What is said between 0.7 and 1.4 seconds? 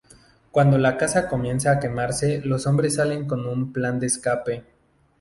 la casa